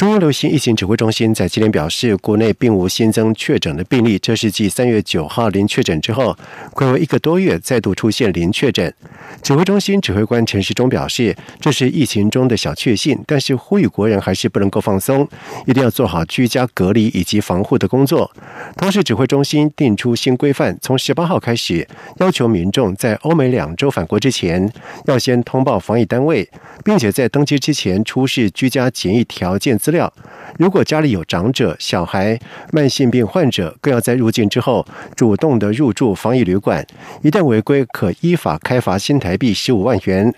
[0.00, 6.34] 中央流行疫情指挥中心在今天表示，国内并无新增确诊的病例，这是继三月九号零确诊之后，
[6.72, 8.94] 快为一个多月再度出现零确诊。
[9.42, 15.28] 指挥中心指挥官陈时中表示，这是疫情中的小确幸，但是呼吁国人还是不能够放松，
[15.66, 18.30] 一定要做好居家隔离以及防护的工作。
[18.78, 24.72] 同时，指挥中心定出新规范，从十八号开始，要求民众在欧美两周返国之前，
[25.04, 26.48] 要先通报防疫单位，
[26.82, 30.12] 并且在登机之前出示居家检疫条件资料。
[30.56, 32.38] 如果家里有长者、小孩、
[32.70, 36.86] 慢性病患者，更要在入境之后主动的入住防疫旅馆，
[37.22, 40.32] 一旦违规，可依法开罚新台币十五万元。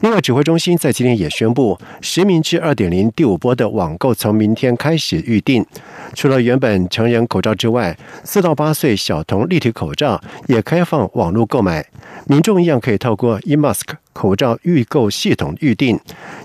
[0.00, 5.66] 另外，指挥中心在今天也宣布，实名制二点零第五波的网购从明天开始预定。
[6.14, 11.84] 除了原本成人口罩之外，四到八岁小童立体口罩也开放网络购买，
[12.26, 15.98] 民众一样可以透过 eMask 口罩预购系统预定。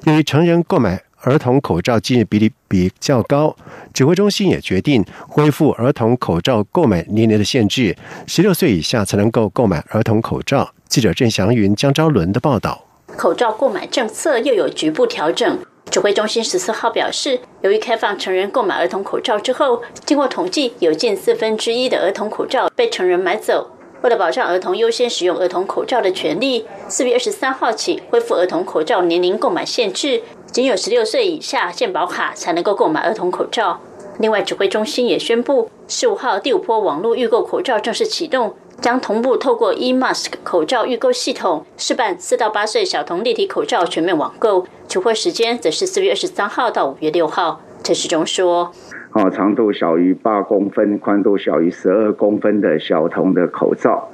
[0.05, 3.55] 由于成人购买儿童口罩近日比例比较高，
[3.93, 10.71] 指挥中心也决定恢复儿童口罩购买年龄的限制，十六岁以下才能够购买儿童口罩。
[10.87, 12.85] 记者郑祥云、江昭伦的报道。
[13.17, 15.59] 口罩购买政策又有局部调整。
[15.91, 23.71] 指挥中心十四号表示，由于开放成人购买儿童口罩之后，经过统计，有近四分之一的儿童口罩被成人买走。
[24.01, 33.79] 为了保障儿童优先使用儿童口罩的权利，四月二十三号起恢复儿童口罩年龄购买限制，仅有十六岁以下健保卡才能够购买儿童口罩。
[34.19, 38.55] 另外，指挥中心也宣布，十五号第五波网络预购口罩正式启动。
[38.81, 47.59] 将同步透过 eMask 口罩预购系统试办四到八岁小童立体口罩全面网购，取货时间则是四月二十三号到五月六号。
[47.83, 48.71] 陈世忠说
[49.11, 54.09] ：“哦，长度小于八公分、宽度小于十二公分的小童的口罩，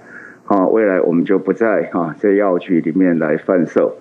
[0.48, 3.96] 哦，未来我们就不在哈在药局里面来贩售，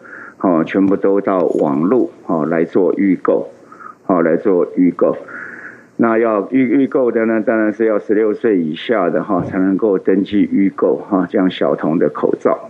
[0.44, 3.48] 哦，全部都到网络哦来做预购，
[4.06, 5.16] 哦来做预购。”
[5.96, 12.68] 那要预预购的呢，当然是要十六岁以下的哈才能够登记预购哈，这样小童的口罩。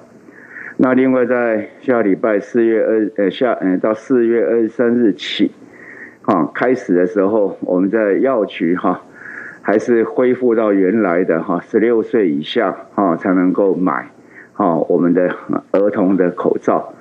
[0.77, 5.51] 那另外在下礼拜四月二呃下嗯到四月二十三日起，
[6.23, 9.01] 啊开始的时候，我们在药局哈
[9.63, 14.11] 还是恢复到原来的哈十六岁以下哈才能够买，
[14.53, 15.35] 哈我们的
[15.73, 16.93] 儿童的口罩，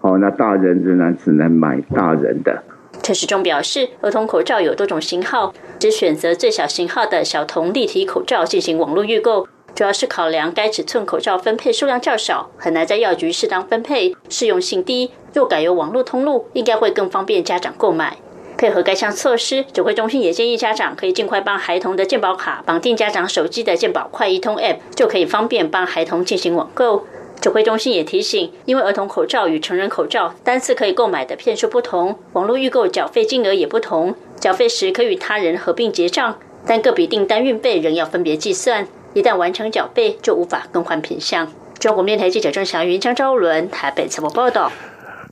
[0.00, 2.62] 好那大人仍然只能买大人的。
[3.02, 15.10] 陈时中表示，儿童口罩有多种型号，只选择最小型号的小童立体口罩进行网络预购，主要是考量该尺寸口罩分配数量较少，很难在药局适当分配，适用性低。
[15.32, 18.16] 若改由网络通路，应该会更方便家长购买。
[18.58, 27.06] 配合该项措施，指挥中心也建议家长可以尽快帮孩童的健保卡绑定家长手机的健保快一通 App，就可以方便帮孩童进行网购。
[27.40, 38.86] 指挥中心也提醒，因为儿童口罩与成人口罩单次可以购买的片数不同，网络预购缴费金额也不同，缴费时可与他人合并结账，但个别订单运费仍要分别计算。
[39.14, 41.50] 一旦完成缴费，就无法更换品项。
[41.78, 44.70] 中国面台记者郑祥云、张昭伦台北采访报道。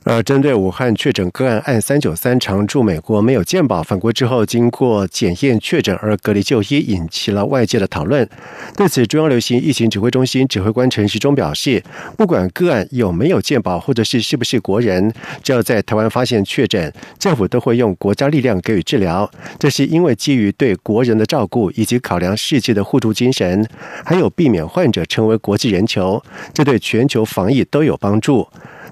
[0.09, 8.27] 而针对武汉确诊个案，按三九三常驻美国没有健保返国之后，经过检验确诊而隔离就医，引起了外界的讨论。
[8.75, 11.83] 对此，中央流行疫情指挥中心指挥官陈时中表示，
[12.17, 19.29] 不管个案有没有健保，或者是是不是国人，只要在台湾发现确诊，政府都会用国家力量给予治疗。
[19.59, 23.63] 这是因为基于对国人的照顾，以及考量世界的互助精神，
[24.03, 28.47] 还有避免患者成为国际人球，这对全球防疫都有帮助。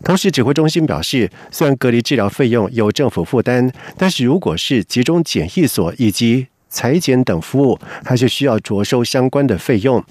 [0.07, 10.03] 同时，指挥中心表示，虽然隔离治疗费用由政府负担，但是如果是集中检疫所以及裁剪等服务还是需要着收相关的费用。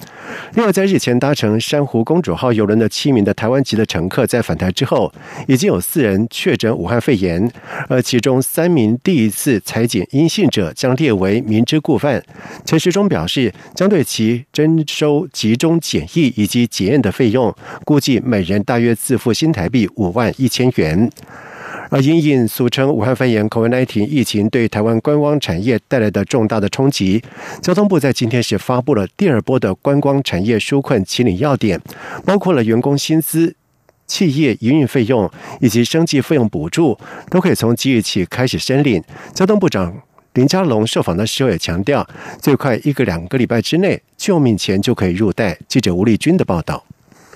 [0.54, 5.12] 另外，在日前搭乘珊瑚公主号邮轮的七名的台湾籍的乘客在返台之后，
[5.46, 7.50] 已经有四人确诊武汉肺炎，
[7.88, 12.22] 而其中三名第一次裁剪阴性者将列为明知故犯。
[12.64, 17.54] 陈时中表示，将对其征收集中检疫以及检验的费用，
[17.84, 21.10] 估计每人大约自付新台币五万一千元。
[21.90, 27.22] 而因应俗称武汉肺炎 （COVID-19） 疫情对台湾观光产业带来的重大的冲击，
[27.62, 31.80] 交通部在今天是发布了第二波的观光产业纾困请领要点，
[32.24, 33.54] 包括了员工薪资、
[34.06, 35.30] 企业营运费用
[35.60, 36.98] 以及生计费用补助，
[37.30, 39.02] 都可以从即日起开始申领。
[39.32, 39.94] 交通部长
[40.34, 42.06] 林佳龙受访的时候也强调，
[42.40, 45.58] 最快一个两个礼拜之内，救命钱就可以入袋。
[45.68, 46.84] 记者吴丽君的报道。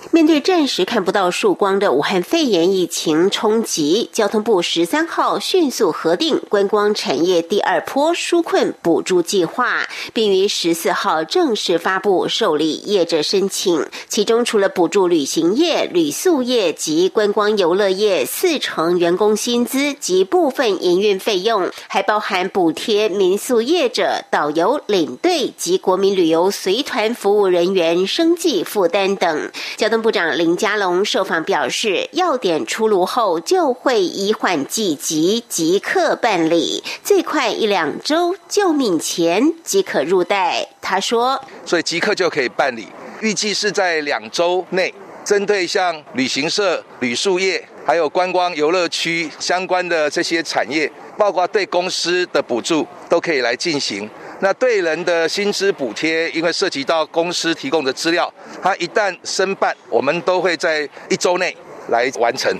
[0.09, 13.85] 面对暂时看不到曙光的武汉肺炎疫情冲击，交通部十三号迅速核定观光产业第二波纾困补助计划，并于十四号正式发布受理业者申请。
[14.09, 29.51] 其中，除了补助旅行业、旅宿业及观光游乐业四成员工薪资及部分营运费用，还包含补贴民宿业者、导游、领队及国民旅游随团服务人员生计负担等。
[29.77, 40.65] 交通部长林佳龙受访表示，要点出炉后就会以缓计急，即刻办理，最快一两周，救命钱即可入袋。
[40.81, 42.87] 他说：“所以即刻就可以办理，
[43.19, 44.93] 预计是在两周内，
[45.25, 54.09] 针对像旅行社、旅宿业，还有观光游乐区相关的这些产业，包括对公司的补助，都可以来进行。”
[54.41, 61.55] 那对人的薪资补贴，因为涉及到公司提供的资料，它一旦申办，我们都会在一周内。
[61.91, 62.57] 来完成。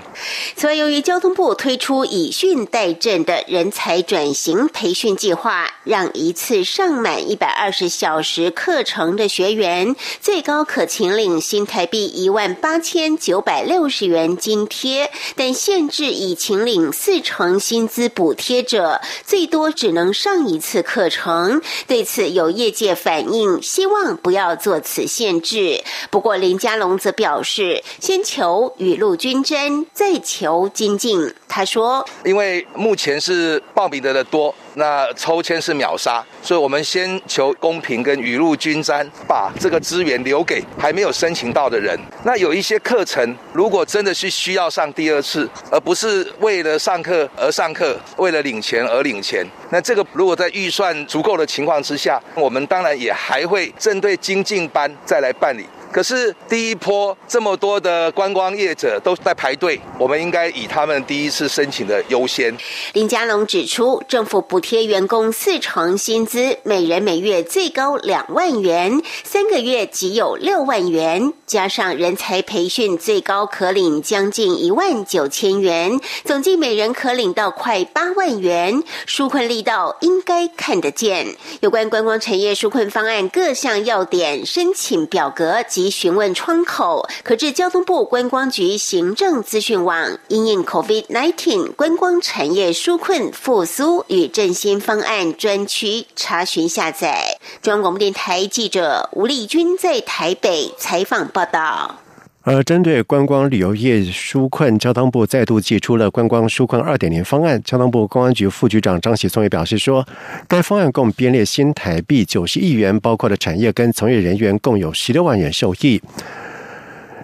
[0.55, 21.61] 此外，由于交通部推出以训代证的人才转型培训计划，让一次上满一百二十小时课程的学员，最高可请领新台币一万八千九百六十元津贴，但限制以请领四成薪资补贴者，最多只能上一次课程。
[21.87, 25.81] 对此，有业界反映，希望不要做此限制。
[26.09, 29.15] 不过，林佳龙则表示，先求雨露。
[29.21, 41.95] 均真再求精进，他说：“因为目前是报名的的多，那抽签是秒杀，所以我们先求公平跟雨露均沾，把这个资源留给还没有申请到的人。
[42.23, 62.55] 那有一些课程，如果真的是需要上第二次，而不是为了上课而上课，为了领钱而领钱，那这个如果在预算足够的情况之下，我们当然也还会针对精进班再来办理。”可是第一波这么多的观光业者都在排队，我们应该以他们第一次申请的优先。
[62.93, 78.81] 林佳龙指出，政府补贴员工四成薪资，每人每月最高两万元，三个月即有六万元，加上人才培训，最高可领将近一万九千元，总计每人可领到快八万元。
[79.05, 81.35] 纾困力道应该看得见。
[81.59, 85.89] 有关观光产业纾困方案各项要点申请表格及。
[85.89, 97.37] 询问窗口，可至交通部观光局行政资讯网，因应 COVID-19 观光产业纾困复苏与振兴方案专区查询下载。
[97.61, 101.95] 中央广播电台记者吴丽君在台北采访报报道。
[102.43, 107.61] 而针对观光旅游业纾困，交通部再度寄出了观光纾困二点零方案。
[107.63, 110.05] 交通部公安局副局长张喜松也表示说，
[110.47, 116.01] 该方案共编列新台币九十亿元，包括的产业跟从业人员共有十六万元受益。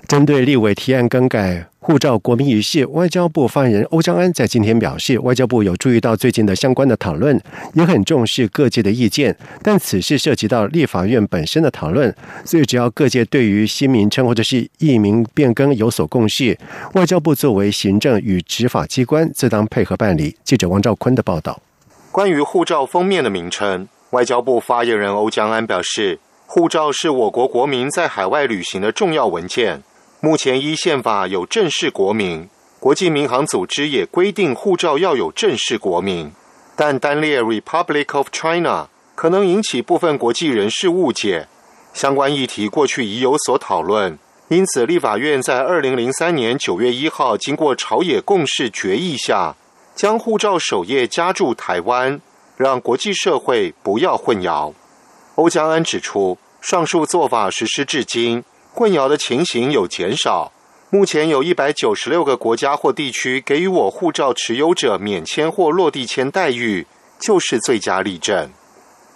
[0.07, 1.65] 针对立委提案更改。
[1.87, 7.41] 护照国民仪式，外交部发言人欧江安在今天表示，外交部有注意到最近的相关的讨论，
[7.75, 12.13] 也很重视各界的意见，但此事涉及到立法院本身的讨论，
[12.43, 16.57] 所以只要各界对于新名称或者是译名变更有所共识，
[16.95, 20.35] 外交部作为行政与执法机关，自当配合办理。
[20.43, 21.61] 记者王兆坤的报道。
[22.11, 29.83] 关于护照封面的名称，外交部发言人欧江安表示，护照是我国国民在海外旅行的重要文件。
[30.19, 32.49] 目前依宪法有正式国名，
[32.79, 36.31] 国际民航组织也规定护照要有正式国名，
[36.75, 41.47] 但单列 Republic of China 可能引起部分国际人士误解。
[41.93, 49.55] 相关议题过去已有所讨论，因此立法院在二零零三年九月一号经过朝野共识决议下，
[49.95, 52.19] 将护照首页加注台湾，
[52.55, 54.73] 让国际社会不要混淆。
[55.35, 58.43] 欧江安指出，上述做法实施至今。
[58.77, 60.51] 混淆的情形有减少，
[60.91, 66.85] 目前有一百九十六个国家或地区给予我护照持有者免签或落地签待遇，
[67.19, 68.51] 就是最佳例证。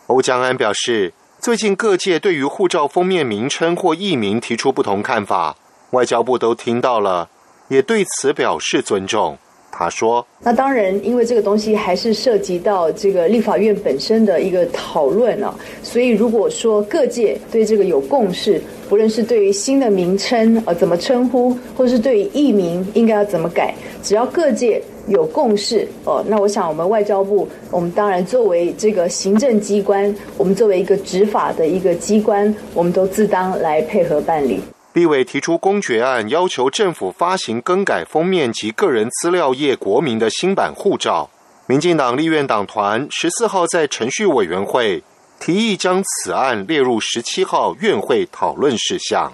[0.07, 5.55] 欧江安表示，最近各界对于护照封面名称或译名提出不同看法，
[5.91, 7.29] 外交部都听到了，
[7.67, 9.37] 也对此表示尊重。
[9.71, 23.73] 他说：“那当然，因为这个东西还是涉及到这个立法院本身的一个讨论啊，所以如果说各界对这个有共识，不论是对于新的名称呃怎么称呼，或是对于译名应该要怎么改，
[24.03, 34.59] 只要各界有共识哦，那我想我们外交部，我们当然作为这个行政机关，我们作为一个执法的一个机关，我们都自当来配合办理。”
[34.93, 41.29] 立委提出公决案，要求政府发行更改封面及个人资料页国民的新版护照。
[41.65, 45.01] 民进党立院党团十四号在程序委员会
[45.39, 49.31] 提议将此案列入十七号院会讨论事项。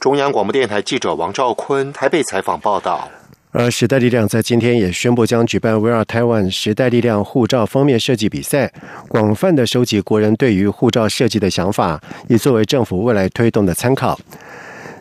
[0.00, 3.08] 中央广播电台记者王兆坤台北采访报道。
[3.52, 8.72] 而时代力量在今天也宣布将举办 We Are Taiwan 时代力量护照封面设计比赛，
[9.08, 14.18] 广泛的收集国人对于护照设计的想法，以作为政府未来推动的参考。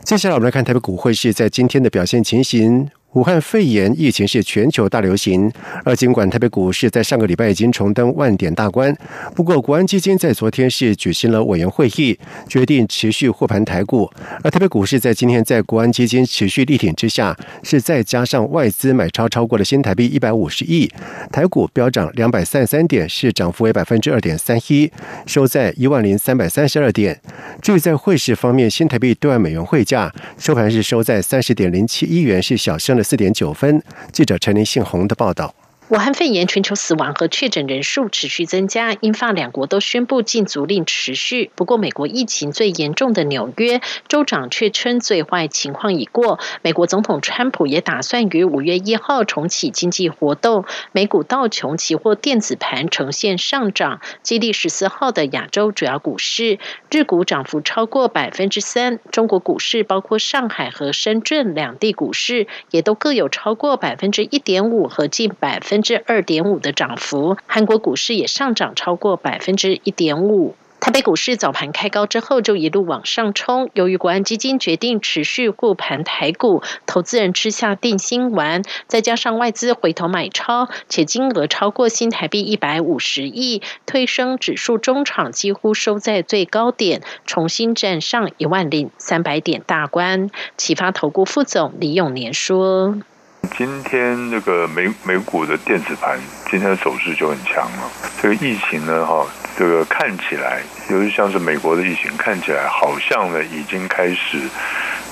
[0.10, 2.90] 接下来我们来看台北股汇市在今天的表现情形。
[3.14, 5.52] 武汉肺炎疫情是全球大流行，
[5.84, 8.96] 而尽管台北股市在上个礼拜已经重登万点大关，
[9.34, 12.16] 不过国安基金在昨天是举行了委员会议，
[12.48, 14.08] 决定持续护盘台股。
[14.44, 20.88] 而台北股市在今天在国安基金持续力挺之下，是再加上外资买超超过了新台币一百五十亿，
[21.32, 24.92] 台股飙涨两百三十三点，是涨幅为百分之二点三一，
[25.26, 27.20] 收在一万零三百三十二点。
[27.60, 32.99] 至于在汇市方面，新台币兑换美元汇价收盘是收在三十点零七一元，是小升。
[33.04, 35.54] 四点九分，记者陈林信洪的报道。
[35.90, 41.50] 武汉肺炎全球死亡和确诊人数持续增加，英法两国都宣布禁足令持续。
[41.56, 46.38] 不过，美国疫情最严重的纽约州长却称最坏情况已过。
[46.62, 50.64] 美国总统川普也打算于五月一号重启经济活动。
[50.92, 56.60] 美股道琼期货电子盘呈现上涨，激励十四号的亚洲主要股市，
[56.92, 59.00] 日股涨幅超过百分之三。
[59.12, 65.79] 中国股市包括上海和深圳两地股市也都各有超过百分之一点五和近百分。
[65.82, 70.56] 之二点五的涨幅，韩国股市也上涨超过百分之一点五。
[70.82, 90.32] 台北股市早盘开高之后就一路往上冲，由于国安基金决定持续护盘台股，投资人吃下定心丸，再加上外资回头买超，且金额超过新台币一百五十亿，推升指数中场几乎收在最高点，重新站上一万零三百点大关。
[90.56, 92.96] 启发投顾副总李永年说。
[93.58, 96.20] 今天这个美美股的电子盘
[96.50, 97.92] 今天的走势就很强了。
[98.22, 99.26] 这个疫情呢，哈，
[99.58, 104.40] 这个看起来，尤其像是美国的疫情，看起来好像呢已经开始。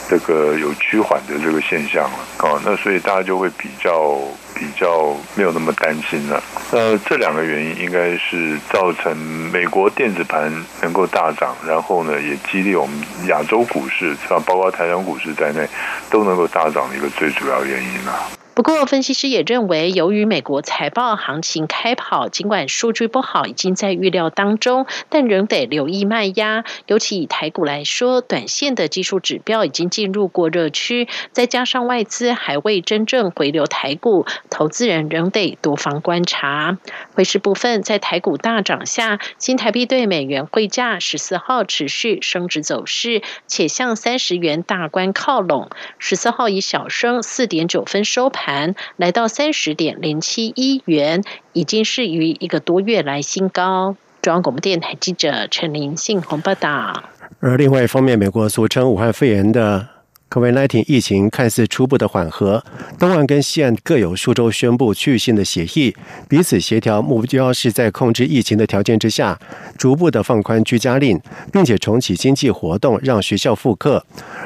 [0.10, 4.18] 这个有趋缓的这个现象了，哦，那所以大家就会比较
[4.56, 6.42] 比较没有那么担心了。
[6.72, 9.16] 那这两个原因应该是造成
[9.52, 12.98] 美国电子盘能够大涨，然后呢也激励我们
[13.28, 15.68] 亚洲股市，像包括台湾股市在内，
[16.10, 18.14] 都能够大涨的一个最主要原因了。
[18.58, 26.66] 不过，分析师也认为，由于美国财报行情开跑，尽管数据不好，已经在预料当中，但仍得留意卖压。
[26.88, 36.80] 尤其以台股来说，短线的技术指标已经进入过热区，再加上外资还未真正回流台股，投资人仍得多方观察。
[37.14, 45.70] 汇市部分，在台股大涨下，新台币对美元汇价十四号持续升值走势，且向三十元大关靠拢。
[46.00, 48.47] 十四号以小升四点九分收盘。
[48.48, 53.98] 盘来到三十点零七一元，已经是于一个多月来新高。
[54.22, 57.04] 中央广播电台记者陈林信鸿报道。
[57.42, 59.97] 而另外一方面，美国俗称武汉肺炎的。
[60.30, 62.64] COVID-19 疫情看似初步的缓和，
[63.00, 65.96] 东岸跟西岸各有数州宣布区域性的协议，
[66.28, 69.40] 彼此协调目标是在控制疫情的条件之下，
[69.78, 71.20] 逐步的放宽居家令，
[71.52, 74.06] 并且重启经济活动，让学校复课。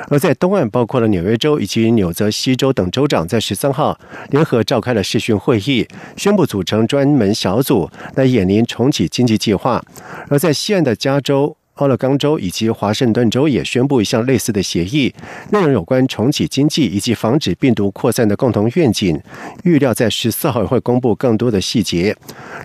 [0.10, 9.84] 而在东岸，包括了纽约州以及纽泽西州等州长在十三号联合召开了视讯会议，宣布组成专门小组来演练重启经济计划。
[10.30, 11.58] 而在西岸的加州。
[11.76, 15.14] 俄勒冈州以及华盛顿州也宣布一项类似的协议，
[15.52, 19.20] 内容有关重启经济以及防止病毒扩散的共同愿景。
[19.64, 22.16] 预料在十四号会公布更多的细节。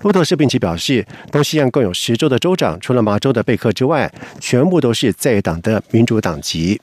[0.03, 6.81] 路透社并且表示，东西岸共有十州的州长，除了麻州的贝克之外，全部都是在党的民主党籍。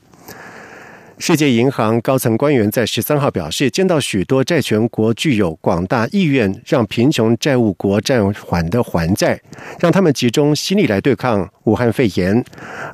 [1.26, 9.40] 世界银行高层官员在十三号表示，见到许多债权国具有广大意愿让贫穷债务国暂缓的还债，
[9.80, 12.44] 让他们集中心力来对抗武汉肺炎。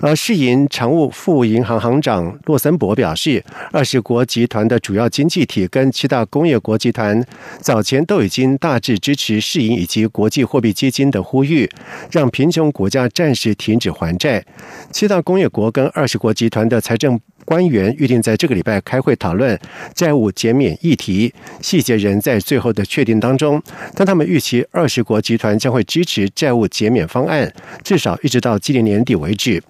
[0.00, 7.20] 而世银常务副银行行长洛森博表示，二十国集团的主要经济体跟七大工业国集团
[7.58, 11.68] 早前都已经大致支持世银以及国际货币基金的呼吁，
[12.12, 14.44] 让贫穷国家暂时停止还债。
[14.92, 17.20] 七大工业国跟二十国集团的财政。
[17.50, 19.58] 官员预定在这个礼拜开会讨论
[19.92, 23.60] 债务减免议题，细节仍在最后的确定当中。
[23.92, 27.52] 但他们预期二十国集团将会支持债务减免方案，
[27.82, 29.60] 至少一直到今年年底为止。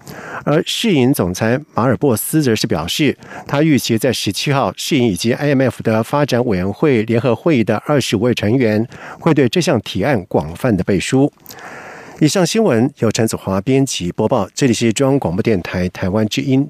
[0.45, 8.87] 而世银总裁马尔波斯则是表示，他预期在十七号，世银以及 IMF 的发展委员会联合会议的二十五位成员
[9.19, 11.33] 会对这项提案广泛的背书。
[12.19, 16.69] 以上新闻由陈子华编辑播报，这里是中央广播电台台湾之音。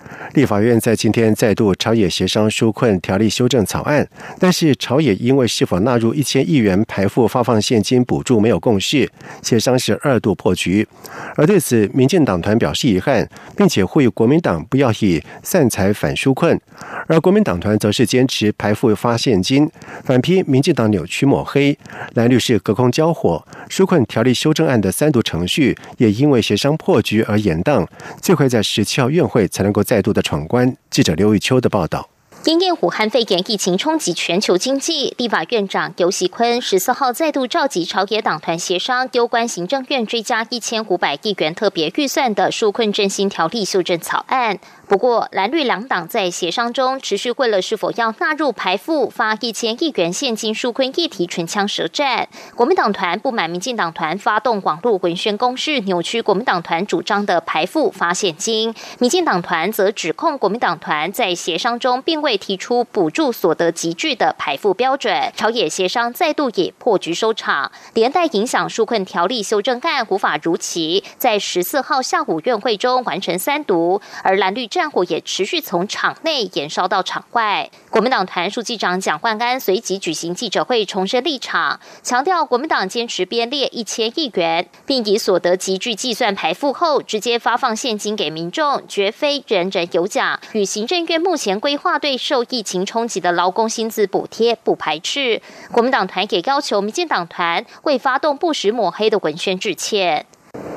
[0.33, 4.07] 立法院在今天再度朝野协商纾困条例修正草案，
[4.39, 9.09] 但是朝野因为是否纳入一千亿元排付发放现金补助没有共识，
[9.41, 10.87] 协商是二度破局。
[11.35, 16.59] 而对此，民进党团表示遗憾，并且呼吁国民党不要以散财反纾困，
[17.07, 19.69] 而国民党团则是坚持排付发现金，
[20.03, 21.77] 反批民进党扭曲抹黑。
[22.13, 27.85] 蓝律师隔空交火，纾困条例修正案的三读程序也因为协商破局而延宕，
[28.21, 30.21] 最快在十七号院会才能够再度的。
[30.21, 30.77] 闯关。
[30.89, 32.07] 记者刘玉秋的报道。
[32.45, 44.57] 因应武汉肺炎疫情冲击全球经济，立法院长游锡坤十四号再度召集朝野党团协商，丢关行政院追加一千五百亿元特别预算的纾困振兴条例修正草案。
[44.91, 52.27] 不过，蓝绿两党在协商中持续为了是否要纳入排付发一千亿元现金纾困议题唇枪舌战。
[52.55, 65.31] 国民党团不满民进党团发动网络文宣攻势，扭曲国民党团主张的排付发现金；民进党团则指控国民党团在协商中并未提出补助所得集聚的排付标准。
[65.37, 74.80] 朝野协商再度以破局收场，连带影响纾困条例修正案无法如期在十四号下午院会中完成三读，而蓝绿战。
[74.81, 77.69] 战火也持续从场内延烧到场外。
[77.91, 90.39] 国民党团书记长蒋焕安随即举行记者会，重申立场，强调国民党坚持编列一千亿元，并以所得集聚计算排付后直接发放现金给民众，绝非人人有奖。
[90.53, 95.39] 与行政院目前规划对受疫情冲击的劳工薪资补贴不排斥。
[95.71, 100.25] 国民党团也要求民进党团为发动不实抹黑的文宣致歉。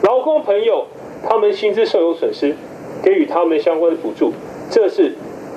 [0.02, 0.86] 劳工朋友，
[1.26, 2.54] 他们薪资受有损失。
[3.04, 4.32] 给予他们相关的补助，
[4.70, 5.12] 这是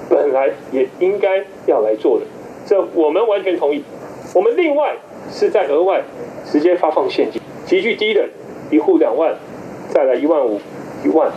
[0.10, 2.26] 本来也应该要来做的，
[2.66, 3.82] 这我们完全同意。
[4.36, 4.94] 我们另外
[5.32, 6.04] 是在额外
[6.46, 8.28] 直接发放现金，极具低的，
[8.70, 9.34] 一户两万，
[9.90, 10.60] 再来一万五、
[11.06, 11.32] 一万，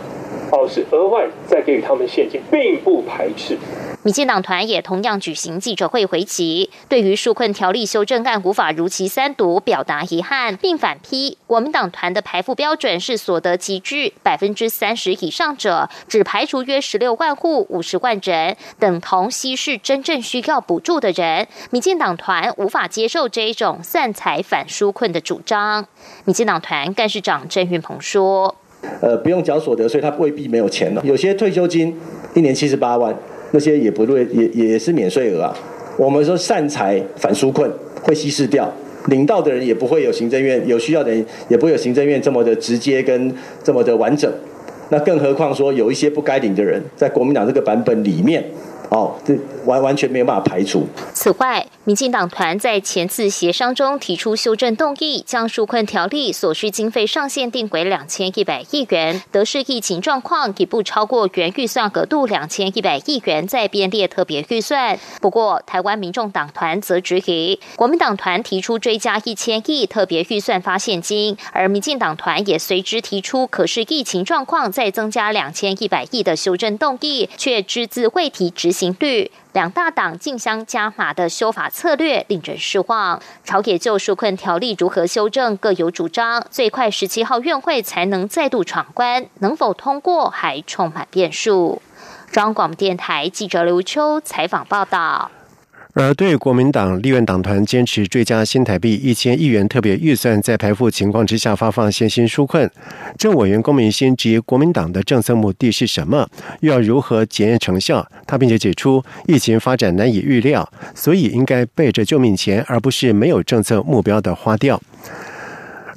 [0.51, 3.57] 哦，是额外再给予他们现金，并不排斥。
[4.03, 21.47] 民进党团也同样举行记者会回击，对于纾困条例修正案无法如期三读表达遗憾，并反批国民党团的排付标准是所得集聚百分之三十以上者，只排除约十六万户五十万人，等同稀释真正需要补助的人。
[21.69, 25.85] 民进党团无法接受这一种散财反纾困的主张。
[26.25, 28.55] 民进党团干事长郑云鹏说
[29.01, 31.03] ：“呃，不用缴所得税，他未必没有钱了。
[31.05, 31.95] 有些退休金
[32.33, 33.15] 一年七十八万。”
[33.51, 35.55] 那些也不对，也也是免税额啊。
[35.97, 37.69] 我们说善财反纾困
[38.01, 38.71] 会稀释掉，
[39.07, 43.33] 领到的人也不会有行政院有需要的人也不会有行政院这么的直接跟
[43.63, 44.31] 这么的完整。
[44.89, 48.43] 那更何况说有一些不该领的人，在国民党这个版本里面。
[48.93, 49.33] 哦，这
[49.63, 50.85] 完完全没有办法排除。
[51.13, 64.99] 此外，民进党团在前次协商中提出修正动议，将纾困条例所需经费上限定为两千一百亿元，得视疫情状况，以不超过原预算额度两千一百亿元再编列特别预算。
[65.21, 78.71] 不过，台湾民众党团则质疑，国民党团提出追加一千亿特别预算发现金，而民进党团也随之提出可视疫情状况再增加两千一百亿的修正动议，却只字未提执。
[78.71, 83.21] 行率，两大党竞相加码的修法策略令人失望。
[83.43, 91.81] 朝野就纾困条例如何修正各有主张，最快十七号院会才能再度闯关，能否通过还充满变数。
[92.31, 95.29] 中央广播电台记者刘秋采访报道。
[95.93, 102.69] 而对国民党立院党团坚持追加新台币一千亿元特别预算，在排付情况之下发放现金纾困，
[103.17, 106.29] 政委员龚明鑫及国民党的政策目的是什么，
[106.61, 108.07] 又要如何检验成效？
[108.25, 114.81] 他并且指出，疫情发展难以预料，所以应该备着救命钱，而不是没有政策目标的花掉。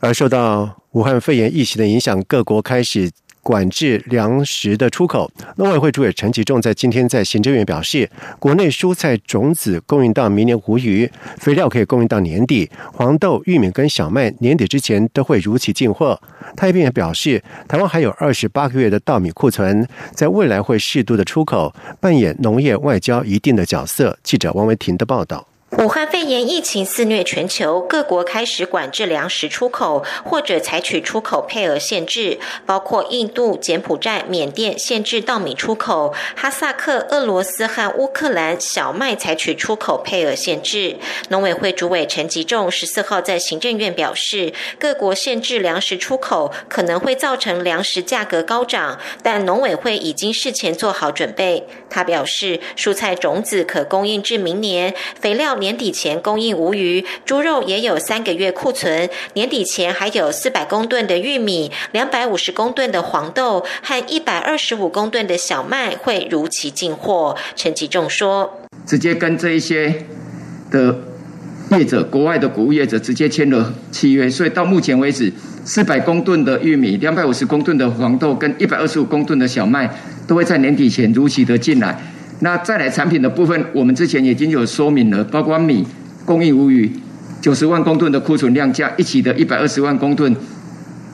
[0.00, 3.10] 而受到武汉肺炎疫情的影响，各国开始。
[3.44, 16.18] 管制粮食的出口，农委会主委陈吉仲在今天在行政院表示，国内蔬菜种子供应到明年无余，肥料可以供应到年底，黄豆、玉米跟小麦年底之前都会如期进货。
[16.56, 24.18] 他一边也表示，台湾还有二十八个月的稻米库存，在未来会适度的出口，扮演农业外交一定的角色。
[24.22, 25.46] 记者王维婷的报道。
[25.76, 40.96] 武汉肺炎疫情肆虐全球，各国开始管制粮食出口，或者采取出口配额限制，包括印度、柬埔寨、缅甸限制稻米出口，哈萨克、俄罗斯和乌克兰小麦采取出口配额限制。
[41.30, 51.66] 农委会主委陈吉仲十四号在行政院表示，各国限制粮食出口可能会造成粮食价格高涨，但农委会已经事前做好准备。
[51.90, 55.58] 他表示，蔬菜种子可供应至明年，肥料。
[55.64, 59.08] 年底前供应无余，猪肉也有三个月库存。
[59.32, 67.34] 年底前还有四百公吨的玉米、两百五十公吨的黄豆和一百二十五公吨的小麦会如期进货。
[67.56, 70.04] 陈吉仲说：“直接跟这一些
[70.70, 70.98] 的
[71.70, 75.32] 业者，国外的谷物业者直接签了契约，所以到目前为止，
[75.64, 79.88] 四百公吨的玉米、两百五十公吨的黄豆跟一百二十五公吨的小麦
[80.26, 81.98] 都会在年底前如期的进来。”
[82.44, 85.86] 那再来产品的部分，我们之前已经有说明了，包括米
[86.26, 86.92] 供应无语，
[87.40, 90.36] 九十万公吨的库存量价一起的一百二十万公吨，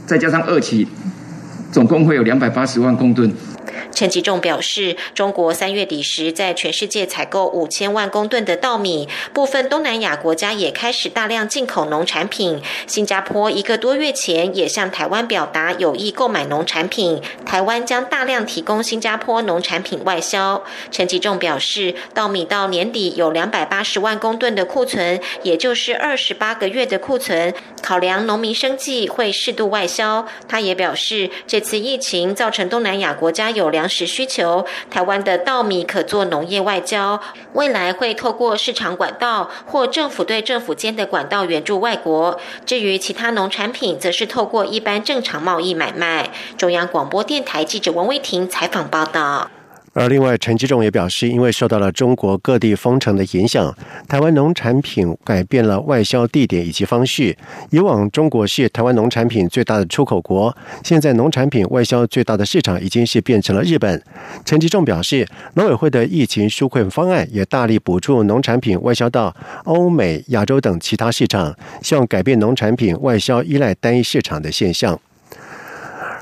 [0.04, 0.88] 再加上二期，
[1.70, 3.32] 总共会有两百八十万公吨。
[4.00, 12.62] 陈吉仲表示，中国三月底时在全世界采购五千万公吨的稻米，部分东南亚国家也开始大量进口农产品。
[12.86, 20.64] 新加坡一个多月前也向台湾表达有意购买农产品，台湾将大量提供新加坡农产品外销。
[20.90, 27.52] 陈吉仲表示，稻米到年底有两百八十万公吨的库存，也就是二十八个月的库存。
[27.82, 30.26] 考量农民生计，会适度外销。
[30.48, 37.20] 他也表示，这次疫情造成东南亚国家有粮食需求，台湾的稻米可做农业外交，
[37.55, 42.40] 未来会透过市场管道或政府对政府间的管道援助外国。
[42.64, 46.31] 至于其他农产品，则是透过一般正常贸易买卖。
[46.57, 49.50] 中央广播电台记者王威婷采访报道。
[49.92, 53.76] 而另外，陈吉仲也表示，因为受到了中国各地封城的影响，
[54.07, 57.37] 台湾农产品改变了外销地点以及方式。
[57.70, 64.00] 以往中国是台湾农产品最大的出口国，现在农产品外销最大的市场已经是变成了日本。
[64.44, 75.00] 陈吉仲表示，农委会的疫情纾困方案也大力补助农产品外销到欧美、亚洲等其他市场，希望改变农产品外销依赖单一市场的现象。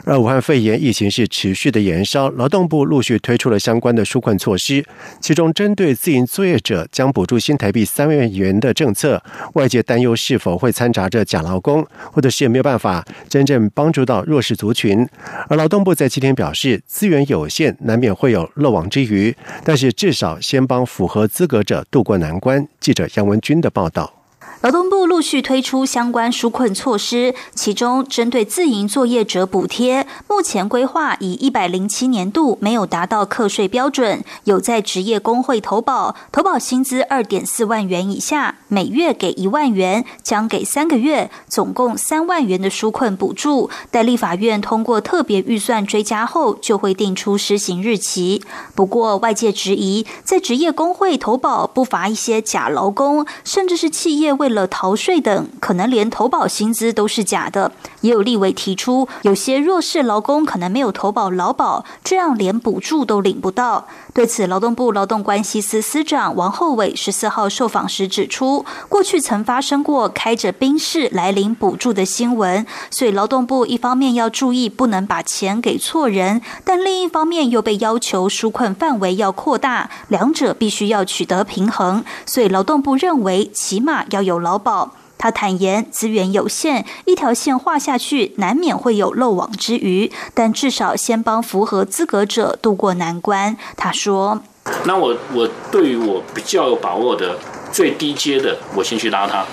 [0.09, 4.83] 而武汉肺炎疫情是持续的延烧，劳动部陆续推出了相关的纾困措施，
[5.21, 15.07] 其中针对自营作业者将补助新台币三万元的政策，外界担忧是否会掺杂着假劳工，或者是没有办法真正帮助到弱势族群。
[15.51, 22.67] 而劳动部在今天表示，资源有限，难免会有漏网之鱼，但是至少先帮符合资格者渡过难关。
[22.81, 24.18] 记者杨文军的报道。
[24.61, 43.71] 劳动部陆续推出相关纾困措施，其中针对自营作业者补贴，目前规划以一百零七年度没有达到课税标准，有在职业工会投保，投保薪资二点四万元以下，每月给一万元，将给三个月，总共三万元的纾困补助。
[43.93, 48.43] 待立法院通过特别预算追加后，就会定出施行日期。
[48.75, 57.71] 不过外界质疑，在职业工会投保不乏一些假劳工，甚至是企业为为了逃税等，可能连投保薪资都是假的。
[58.01, 63.87] 也有立委提出，有些弱势劳工可能没有投保劳保，这样连补助都领不到。
[64.19, 82.05] 对此，劳动部劳动关系司司长王厚伟十四号受访时指出，过去曾发生过开着宾士来领补助的新闻，所以劳动部一方面要注意不能把钱给错人，但另一方面又被要求纾困范围要扩大，两者必须要取得平衡。
[82.27, 84.95] 所以劳动部认为，起码要有劳保。
[85.19, 93.57] 他坦言，资源有限，一条线画下去，难免会有漏网之鱼，但至少先帮符合资格者渡过难关。
[93.77, 94.41] 他说
[94.87, 97.37] ：“那我我对于我比较有把握的
[97.73, 99.45] 最低阶的，我先去拉他。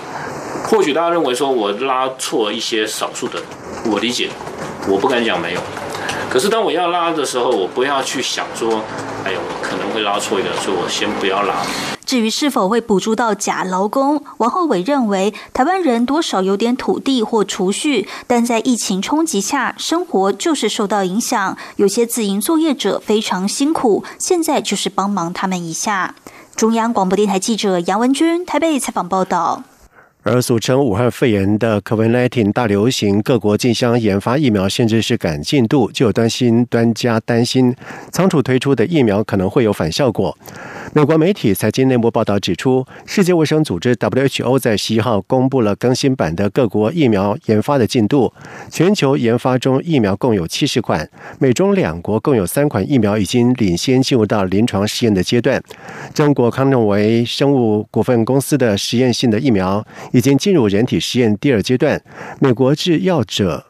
[0.67, 3.41] 或许大家认为说我拉错一些少数的，
[3.86, 4.30] 我理解，
[4.88, 5.62] 我不敢讲没有。
[6.29, 8.81] 可是当我要拉的时候，我不要去想说，
[9.23, 11.55] 哎呦，可能会拉错一个，所以我先不要拉。”
[12.05, 21.57] 至于是否会补助到假劳工，王厚伟认为，台湾人多少有点土地或储蓄，但在疫情冲击下，生活就是受到影响。
[21.77, 26.13] 有些自营作业者非常辛苦，现在就是帮忙他们一下。
[26.55, 29.63] 中央广播电台记者杨文君台北采访报道。
[30.27, 37.75] 而俗称武汉肺炎的 COVID-19 大流行，各国竞相研发疫苗，甚至是赶进度，就有担心专家担心
[38.11, 40.35] 仓促推出的疫苗可能会有反效果。
[40.95, 48.31] 美国媒体财经内幕报道指出，世界卫生组织 WHO 在十一号公布了更新版的各国疫苗研发的进度。
[48.69, 55.62] 全球研发中疫苗共有七十款，美中两国共有三款疫苗已经领先进入到临床试验的阶段。
[56.13, 62.01] 中国康诺维生物股份公司的实验性的疫苗已经进入人体实验第二阶段。
[62.39, 63.65] 美国制药者。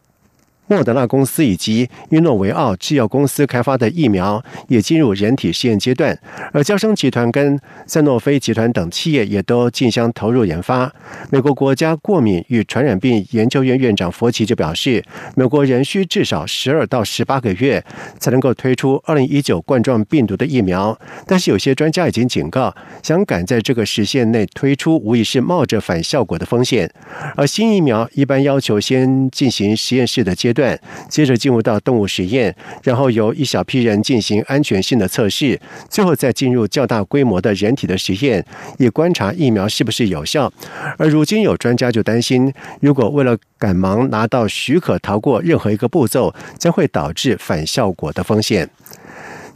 [0.68, 6.18] 莫德纳公司以及伊诺维奥制药公司开发的疫苗也进入人体试验阶段，
[6.52, 10.92] 而交生集团跟赛诺菲集团等企业也都竞相投入研发。
[11.30, 15.04] 美国国家过敏与传染病研究院院长佛奇就表示，
[15.36, 17.84] 美国仍需至少十二到十八个月
[18.18, 21.00] 才能够推出二零一九冠状病毒的疫苗。
[21.28, 26.92] 但是有些专家已经警告，想赶在这个时限内推出，无疑是冒着反效果的风险。
[27.36, 30.55] 而新疫苗一般要求先进行实验室的阶。
[30.56, 38.44] 段，接着进入到动物实验，然后由一小批人进行安全性的测试，最后再进入较大规模的人体的实验，
[38.80, 40.52] 以观察疫苗是不是有效。
[40.98, 48.70] 而如今有专家就担心，如果为了赶忙拿到许可，逃过任何一个步骤，将会导致反效果的风险。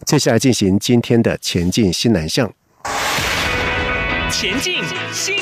[0.05, 2.51] 接下来进行今天的前进新南向，
[4.29, 4.75] 前进
[5.11, 5.35] 新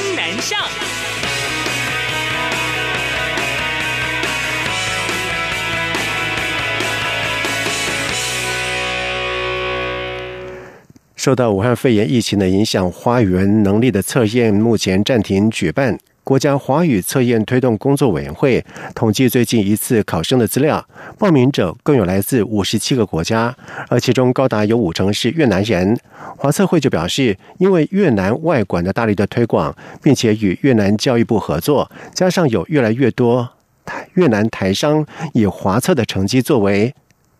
[11.27, 15.99] 受到武汉肺炎疫情的影响，华语能力的测验目前暂停举办。
[16.23, 18.63] 国家华语测验推动工作委员会
[18.95, 20.87] 统计最近一次考生的资料，
[21.19, 23.53] 报名者共有来自五十七个国家，
[23.89, 25.99] 而其中高达有五成是越南人。
[26.37, 33.49] 华测会就表示，因为越南外管的大力的推广，并且与越南教育部合作，加上有越来越多
[34.13, 36.95] 越南台商以华测的成绩作为。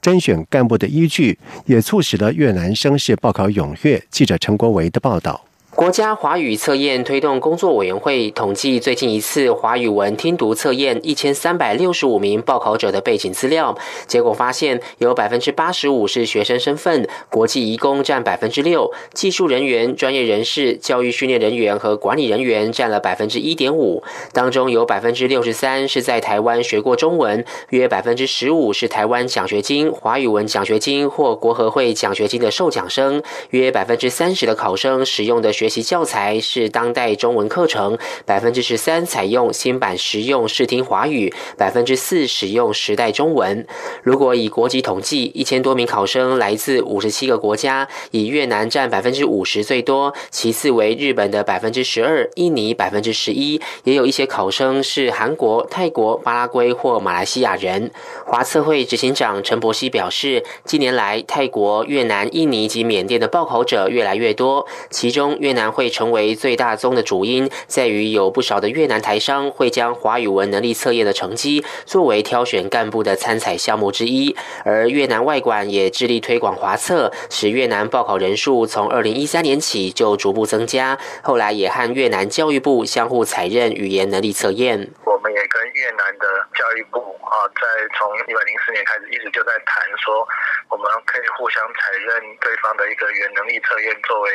[0.08, 4.02] 甄选干部的依据，也促使了越南声势报考踊跃。
[4.10, 5.47] 记者陈国维的报道。
[5.78, 24.04] 国家华语测验推动工作委员会统计最近一次华语文听读测验一千三百六十五名报考者的背景资料，结果发现有百分之八十五是学生身份，国际移工占百分之六，技术人员、专业人士、教育训练人员和管理人员占了百分之一点五。
[24.34, 35.67] 当中有百分之六十三是在台湾学过中文，约百分之十五是台湾奖学金、华语文奖学金或国合会奖学金的受奖生，约百分之三十的考生使用的学。
[35.68, 43.68] 学习教材是当代中文课程，百分之十三采用新版实用视听华语，百分之四使用时代中文。
[44.02, 57.92] 如果以国籍统计，一千多名考生来自五十七个国家，以越南占百分之五十最多，其次为日本的百分之十二，印尼百分之十一，也有一些考生是韩国、泰国、巴拉圭或马来西亚人。
[58.26, 74.38] 华测会执行长陈伯希表示，近年来泰国、越南、印尼及缅甸的报考者越来越多，其中越南会成为最大宗的主因，在于有不少的越南台商会将华语文能力测验的成绩作为挑选干部的参采项目之一。
[74.64, 80.98] 而越南外管也致力推广华测，使越南报考人数从二零一三年起就逐步增加。
[81.24, 84.88] 后来也和越南教育部相互采认语言能力测验。
[85.04, 87.66] 我们也跟越南的教育部啊，在
[87.98, 90.22] 从一百零四年开始，一直就在谈说，
[90.70, 94.30] 我们可以互相采认对方的一个语言能力测验，作为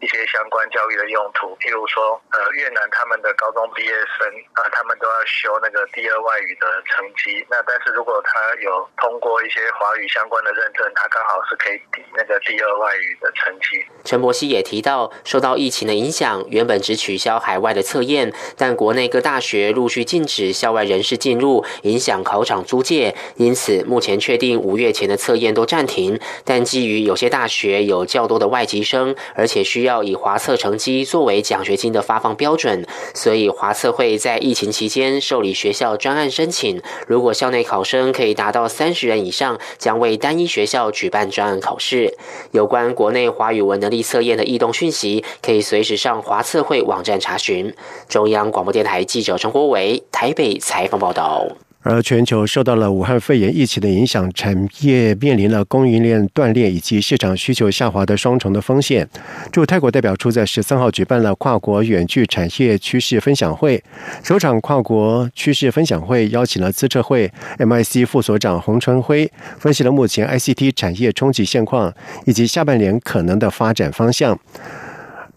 [0.00, 0.66] 一些相关。
[0.70, 7.46] 教育的用途，譬如说，呃，越南他们的高中毕业生啊，他们都要修那个第二外语的成绩。
[7.48, 13.86] 那但是如果他有通过一些华语相关的认证，他刚好是可以抵那个第二外语的成绩。
[14.06, 26.18] 陈柏希也提到，受到疫情的影响，原本只取消海外的测验，但国内各大学陆续禁止校外人士进入，影响考场租借，因此目前确定五月前的测验都暂停。
[26.42, 30.38] 但基于有些大学有较多的外籍生，而且需要以华。
[30.46, 36.80] 测成绩作为奖学金的发放标准，所以华测会在疫情期间受理学校专案申请。
[37.08, 42.16] 如果校内考生可以达到三十人以上，将为单一学校举办专案考试。
[42.52, 47.74] 有关国内华语文能力测验的异动讯息，可以随时上华测会网站查询。
[48.08, 51.46] 中央广播电台记者陈国伟台北采访报道。
[51.88, 59.08] 而全球受到了武汉肺炎疫情的影响，产业面临了供应链断裂以及市场需求下滑的双重的风险。
[59.52, 63.80] 驻泰国代表处在十三号举办了跨国远距产业趋势分享会，
[64.24, 71.94] 首场跨国趋势分享会邀请了资策会 MIC 副所长洪春辉，分析了目前 ICT 产业冲击现况
[72.24, 74.36] 以及下半年可能的发展方向。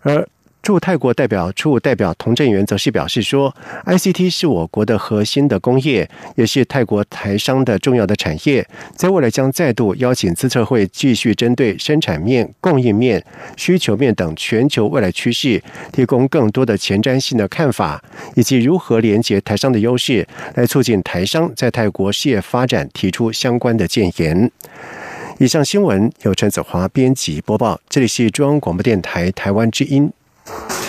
[0.01, 0.27] 而
[0.62, 13.24] 驻泰国代表处代表童振源则是表示说，ICT 是我国的核心的工业，也是泰国台商的重要的产业，在未来将再度邀请资策会继续针对生产面、供应面、
[13.58, 18.04] 需求面等全球未来趋势，提供更多的前瞻性的看法，
[18.36, 24.52] 以及如何连接台商的优势，来促进台商在泰国事业发展，提出相关的建言。
[25.39, 30.12] 以上新闻由陈子华编辑播报，这里是中央广播电台台湾之音。
[30.49, 30.79] Bye.